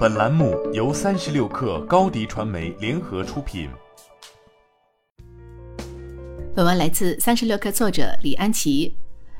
[0.00, 3.68] 本栏目由三十六氪高低传媒联合出品。
[6.54, 8.94] 本文来自三十六氪作者李安琪。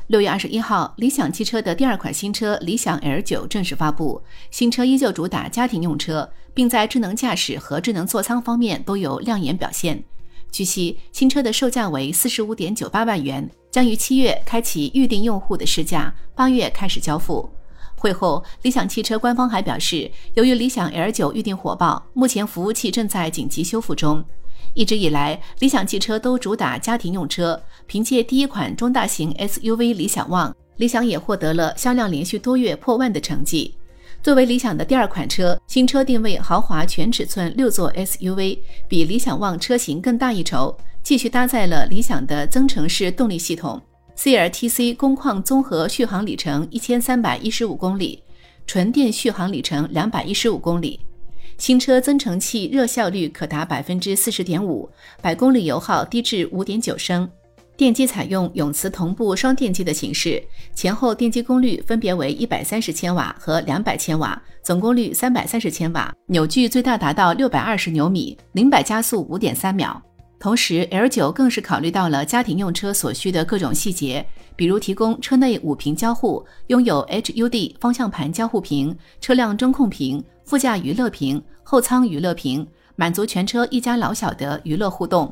[0.08, 4.22] 六月二十一号，理想汽车的第二款新车理想 L 九正式发布。
[4.50, 10.04] 新车依旧主打家庭用车，并在智能驾驶和智能座舱方面都有亮眼表现。
[10.52, 17.48] 据悉，新车的售价为四十五点九八万元，将于七月开启预定用户的试驾，八月开始交付。
[18.00, 24.24] 会后，理想汽车官方还表示，由于理想 L9 预订火爆，目前服务器正在紧急修复中。
[24.72, 33.74] 一直以来，理想汽车都主打家庭用车，凭借第一款中大型 SUV 理想 ONE，理想也获得了销量连续多月破万的成绩。
[34.22, 43.80] 作为理想的第二款车，新车定位豪华全尺寸六座 SUV，比理想 ONE 车型更大一筹，继续搭载了理想的增程式动力系统。
[44.20, 48.22] CLTC 工况综合续航里程一千三百一十五公里，
[48.66, 51.00] 纯电续航里程两百一十五公里。
[51.56, 54.86] 新车增程器热效率可达百分之四十点五，
[55.22, 57.26] 百公里油耗低至五点九升。
[57.78, 60.42] 电机采用永磁同步双电机的形式，
[60.74, 70.02] 前后电机功率分别为一百三十千瓦和两百千瓦，总功率三百三十千瓦，扭矩最大达到六百二十牛米，零百加速五点三秒。
[70.40, 85.30] 同时，L9 更是考虑到了家庭用车所需的各种细节，比如提供车内五屏交互，拥有 HUD 方向盘交互屏、车辆中控屏、副驾娱乐屏、后舱娱乐屏，满足全车一家老小的娱乐互动。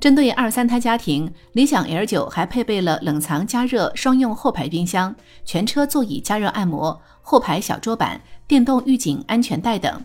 [0.00, 8.18] 针对二三胎家庭，理想 L9 还配备了冷藏加热双用后排冰箱、全车座椅加热按摩、后排小桌板、
[8.48, 10.02] 电动预警安全带等。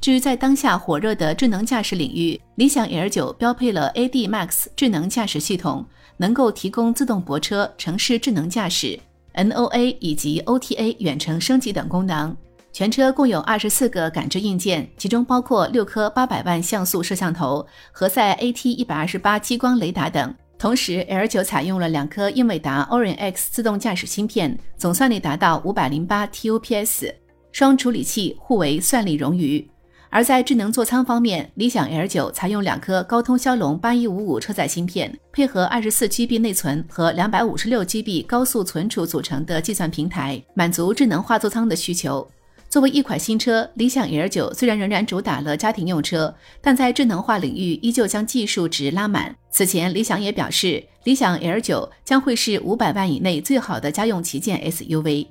[0.00, 5.84] 至于在当下火热的智能驾驶领域，理想 L9 标配了 AD Max 智能驾驶系统，
[6.16, 8.98] 能够提供自动泊车、城市智能驾驶、
[9.34, 12.34] NOA 以及 OTA 远程升级等功能。
[12.72, 20.34] 全车共有二十四个感知硬件，其中包括六颗八百万像素摄像头、和赛 AT 一百二十八激光雷达等。
[20.56, 27.12] 同时，L9 采用了两颗英伟达 Orin X 自动驾驶芯片，总算力达到五百零八 TOPS，
[27.52, 29.68] 双处理器互为算力冗余。
[30.12, 42.28] 而在智能座舱方面，理想 L9 采用两颗高通骁龙八一五五车载芯片，配合二十四 GB 内存和两百五十六 GB 高速存储组成的计算平台，满足智能化座舱的需求。
[42.68, 49.34] 作为一款新车，理想 L9 虽然仍然主打了家庭用车，但在智能化领域依旧将技术值拉满。
[49.50, 55.26] 此前，理想也表示，理想 L9 将会是五百万以内最好的家用旗舰 SUV。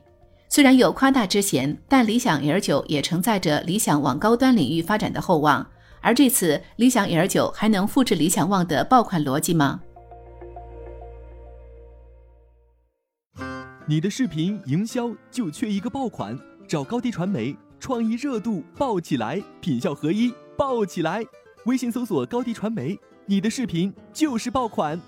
[0.51, 5.65] 虽然有夸大之嫌，但理想 L9 也承载着理想往高端领域发展的厚望。
[6.01, 9.81] 而这次理想 L9 还能复制理想 ONE 的爆款逻辑吗？
[13.85, 16.35] 你的视频营销就缺一个爆款，
[16.67, 21.23] 找高低传媒，创意热度爆起来，品效合一爆起来。
[21.65, 24.99] 微信搜索高低传媒，你的视频就是爆款。